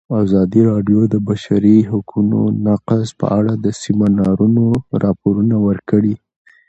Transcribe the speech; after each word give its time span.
ازادي 0.23 0.61
راډیو 0.71 0.99
د 1.07 1.11
د 1.13 1.15
بشري 1.27 1.77
حقونو 1.91 2.39
نقض 2.67 3.05
په 3.19 3.25
اړه 3.37 3.53
د 3.63 3.65
سیمینارونو 3.81 4.63
راپورونه 5.03 5.55
ورکړي. 5.67 6.15